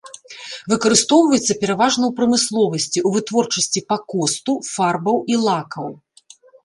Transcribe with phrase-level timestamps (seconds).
[0.71, 5.87] Выкарыстоўваецца пераважна ў прамысловасці ў вытворчасці пакосту, фарбаў і лакаў.